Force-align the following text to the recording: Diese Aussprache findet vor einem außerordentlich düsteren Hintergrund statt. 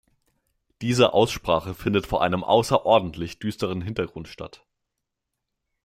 Diese 0.81 1.13
Aussprache 1.13 1.75
findet 1.75 2.07
vor 2.07 2.23
einem 2.23 2.43
außerordentlich 2.43 3.37
düsteren 3.37 3.83
Hintergrund 3.83 4.27
statt. 4.29 4.65